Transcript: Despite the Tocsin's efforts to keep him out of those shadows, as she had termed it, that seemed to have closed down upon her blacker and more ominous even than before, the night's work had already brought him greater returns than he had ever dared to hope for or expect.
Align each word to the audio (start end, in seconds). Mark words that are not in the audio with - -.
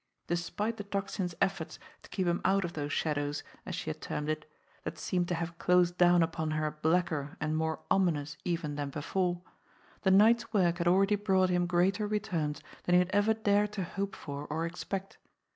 Despite 0.25 0.77
the 0.77 0.83
Tocsin's 0.83 1.35
efforts 1.39 1.77
to 2.01 2.09
keep 2.09 2.25
him 2.25 2.41
out 2.43 2.65
of 2.65 2.73
those 2.73 2.91
shadows, 2.91 3.43
as 3.67 3.75
she 3.75 3.91
had 3.91 4.01
termed 4.01 4.29
it, 4.29 4.49
that 4.83 4.97
seemed 4.97 5.27
to 5.27 5.35
have 5.35 5.59
closed 5.59 5.95
down 5.95 6.23
upon 6.23 6.49
her 6.49 6.71
blacker 6.71 7.37
and 7.39 7.55
more 7.55 7.81
ominous 7.91 8.35
even 8.43 8.73
than 8.77 8.89
before, 8.89 9.43
the 10.01 10.09
night's 10.09 10.51
work 10.53 10.79
had 10.79 10.87
already 10.87 11.17
brought 11.17 11.51
him 11.51 11.67
greater 11.67 12.07
returns 12.07 12.63
than 12.85 12.95
he 12.95 12.99
had 12.99 13.11
ever 13.11 13.35
dared 13.35 13.73
to 13.73 13.83
hope 13.83 14.15
for 14.15 14.47
or 14.47 14.65
expect. 14.65 15.19